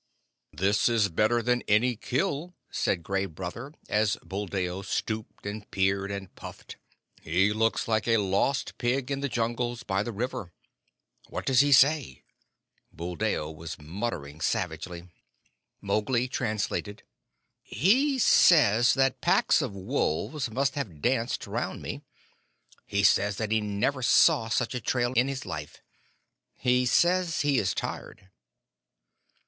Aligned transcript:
]"This 0.51 0.89
is 0.89 1.09
better 1.09 1.43
than 1.43 1.61
any 1.67 1.95
kill," 1.95 2.55
said 2.71 3.03
Gray 3.03 3.27
Brother, 3.27 3.71
as 3.87 4.15
Buldeo 4.23 4.81
stooped 4.81 5.45
and 5.45 5.69
peered 5.69 6.09
and 6.09 6.33
puffed. 6.33 6.77
"He 7.21 7.53
looks 7.53 7.87
like 7.87 8.07
a 8.07 8.17
lost 8.17 8.79
pig 8.79 9.11
in 9.11 9.19
the 9.19 9.29
Jungles 9.29 9.83
by 9.83 10.01
the 10.01 10.11
river. 10.11 10.53
What 11.29 11.45
does 11.45 11.59
he 11.59 11.71
say?" 11.71 12.23
Buldeo 12.91 13.51
was 13.51 13.79
muttering 13.79 14.41
savagely. 14.41 15.03
Mowgli 15.81 16.27
translated. 16.27 17.03
"He 17.61 18.17
says 18.17 18.95
that 18.95 19.21
packs 19.21 19.61
of 19.61 19.75
wolves 19.75 20.49
must 20.49 20.73
have 20.73 20.99
danced 21.03 21.45
round 21.45 21.79
me. 21.79 22.01
He 22.87 23.03
says 23.03 23.35
that 23.35 23.51
he 23.51 23.61
never 23.61 24.01
saw 24.01 24.49
such 24.49 24.73
a 24.73 24.81
trail 24.81 25.13
in 25.13 25.27
his 25.27 25.45
life. 25.45 25.83
He 26.55 26.87
says 26.87 27.41
he 27.41 27.59
is 27.59 27.75
tired." 27.75 28.31